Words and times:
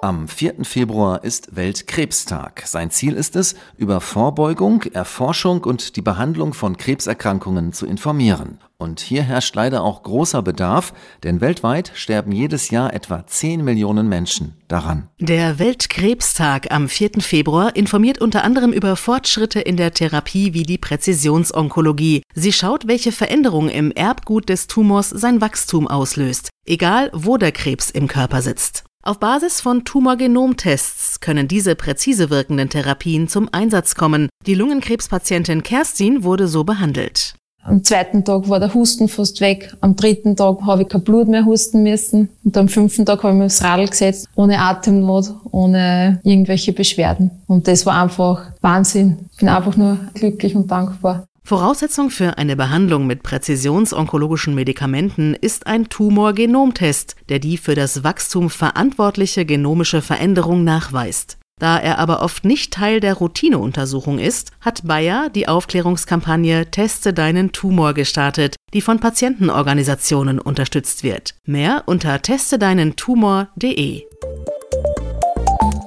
Am 0.00 0.28
4. 0.28 0.64
Februar 0.64 1.24
ist 1.24 1.56
Weltkrebstag. 1.56 2.62
Sein 2.66 2.92
Ziel 2.92 3.14
ist 3.14 3.34
es, 3.34 3.56
über 3.76 4.00
Vorbeugung, 4.00 4.82
Erforschung 4.92 5.64
und 5.64 5.96
die 5.96 6.02
Behandlung 6.02 6.54
von 6.54 6.76
Krebserkrankungen 6.76 7.72
zu 7.72 7.84
informieren. 7.84 8.60
Und 8.76 9.00
hier 9.00 9.24
herrscht 9.24 9.56
leider 9.56 9.82
auch 9.82 10.04
großer 10.04 10.40
Bedarf, 10.42 10.94
denn 11.24 11.40
weltweit 11.40 11.90
sterben 11.96 12.30
jedes 12.30 12.70
Jahr 12.70 12.94
etwa 12.94 13.26
10 13.26 13.64
Millionen 13.64 14.08
Menschen 14.08 14.54
daran. 14.68 15.08
Der 15.18 15.58
Weltkrebstag 15.58 16.70
am 16.70 16.88
4. 16.88 17.20
Februar 17.20 17.74
informiert 17.74 18.20
unter 18.20 18.44
anderem 18.44 18.72
über 18.72 18.94
Fortschritte 18.94 19.58
in 19.58 19.76
der 19.76 19.94
Therapie 19.94 20.54
wie 20.54 20.62
die 20.62 20.78
Präzisionsonkologie. 20.78 22.22
Sie 22.34 22.52
schaut, 22.52 22.86
welche 22.86 23.10
Veränderung 23.10 23.68
im 23.68 23.90
Erbgut 23.90 24.48
des 24.48 24.68
Tumors 24.68 25.10
sein 25.10 25.40
Wachstum 25.40 25.88
auslöst, 25.88 26.50
egal 26.64 27.10
wo 27.12 27.36
der 27.36 27.50
Krebs 27.50 27.90
im 27.90 28.06
Körper 28.06 28.42
sitzt. 28.42 28.84
Auf 29.04 29.20
Basis 29.20 29.60
von 29.60 29.84
Tumorgenomtests 29.84 31.20
können 31.20 31.46
diese 31.46 31.76
präzise 31.76 32.30
wirkenden 32.30 32.68
Therapien 32.68 33.28
zum 33.28 33.48
Einsatz 33.52 33.94
kommen. 33.94 34.28
Die 34.46 34.54
Lungenkrebspatientin 34.54 35.62
Kerstin 35.62 36.24
wurde 36.24 36.48
so 36.48 36.64
behandelt. 36.64 37.34
Am 37.62 37.84
zweiten 37.84 38.24
Tag 38.24 38.48
war 38.48 38.60
der 38.60 38.72
Husten 38.72 39.08
fast 39.08 39.40
weg. 39.40 39.76
Am 39.80 39.94
dritten 39.94 40.36
Tag 40.36 40.62
habe 40.62 40.82
ich 40.82 40.88
kein 40.88 41.04
Blut 41.04 41.28
mehr 41.28 41.44
husten 41.44 41.82
müssen. 41.82 42.30
Und 42.42 42.56
am 42.56 42.68
fünften 42.68 43.04
Tag 43.04 43.22
habe 43.22 43.34
ich 43.34 43.38
mich 43.38 43.46
aufs 43.46 43.62
Radl 43.62 43.86
gesetzt, 43.86 44.26
ohne 44.34 44.58
Atemnot, 44.58 45.34
ohne 45.50 46.20
irgendwelche 46.24 46.72
Beschwerden. 46.72 47.30
Und 47.46 47.68
das 47.68 47.84
war 47.84 48.02
einfach 48.02 48.52
Wahnsinn. 48.62 49.28
Ich 49.32 49.38
bin 49.38 49.48
einfach 49.48 49.76
nur 49.76 49.98
glücklich 50.14 50.56
und 50.56 50.70
dankbar. 50.70 51.27
Voraussetzung 51.48 52.10
für 52.10 52.36
eine 52.36 52.56
Behandlung 52.56 53.06
mit 53.06 53.22
präzisionsonkologischen 53.22 54.54
Medikamenten 54.54 55.32
ist 55.32 55.66
ein 55.66 55.88
Tumorgenomtest, 55.88 57.16
der 57.30 57.38
die 57.38 57.56
für 57.56 57.74
das 57.74 58.04
Wachstum 58.04 58.50
verantwortliche 58.50 59.46
genomische 59.46 60.02
Veränderung 60.02 60.62
nachweist. 60.62 61.38
Da 61.58 61.78
er 61.78 61.98
aber 61.98 62.20
oft 62.20 62.44
nicht 62.44 62.74
Teil 62.74 63.00
der 63.00 63.14
Routineuntersuchung 63.14 64.18
ist, 64.18 64.50
hat 64.60 64.86
Bayer 64.86 65.30
die 65.30 65.48
Aufklärungskampagne 65.48 66.70
Teste 66.70 67.14
deinen 67.14 67.50
Tumor 67.52 67.94
gestartet, 67.94 68.56
die 68.74 68.82
von 68.82 69.00
Patientenorganisationen 69.00 70.38
unterstützt 70.40 71.02
wird. 71.02 71.34
Mehr 71.46 71.84
unter 71.86 72.20
testedeinentumor.de. 72.20 74.02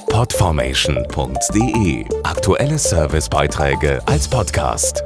Podformation.de 0.09 2.05
Aktuelle 2.23 2.79
Servicebeiträge 2.79 4.01
als 4.07 4.27
Podcast. 4.27 5.03